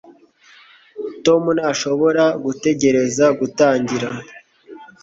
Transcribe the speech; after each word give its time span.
tom 1.25 1.43
ntashobora 1.57 2.23
gutegereza 2.43 3.25
gutangira 3.39 4.09